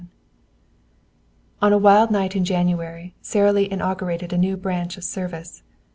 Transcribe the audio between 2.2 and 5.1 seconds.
in January Sara Lee inaugurated a new branch of